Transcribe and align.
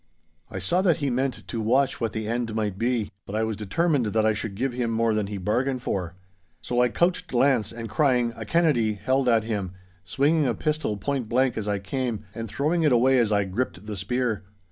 I 0.49 0.57
saw 0.57 0.81
that 0.81 0.97
he 0.97 1.11
meant 1.11 1.47
to 1.47 1.61
watch 1.61 2.01
what 2.01 2.11
the 2.11 2.27
end 2.27 2.55
might 2.55 2.79
be, 2.79 3.11
but 3.27 3.35
I 3.35 3.43
was 3.43 3.55
determined 3.55 4.07
that 4.07 4.25
I 4.25 4.33
should 4.33 4.55
give 4.55 4.73
him 4.73 4.89
more 4.89 5.13
than 5.13 5.27
he 5.27 5.37
bargained 5.37 5.83
for. 5.83 6.15
So 6.59 6.81
I 6.81 6.89
couched 6.89 7.35
lance, 7.35 7.71
and 7.71 7.87
crying, 7.87 8.33
'A 8.35 8.45
Kennedy!' 8.45 8.95
held 8.95 9.29
at 9.29 9.43
him, 9.43 9.73
swinging 10.03 10.47
a 10.47 10.55
pistol 10.55 10.97
point 10.97 11.29
blank 11.29 11.55
as 11.55 11.67
I 11.67 11.77
came, 11.77 12.25
and 12.33 12.49
throwing 12.49 12.81
it 12.81 12.91
away 12.91 13.19
as 13.19 13.31
I 13.31 13.43
gripped 13.43 13.85
the 13.85 13.95
spear. 13.95 14.43